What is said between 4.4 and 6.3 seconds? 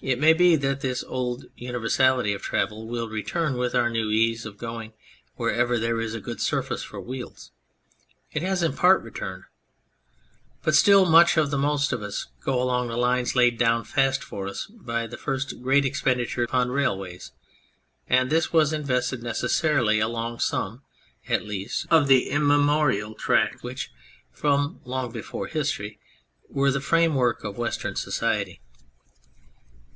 of going wherever there is a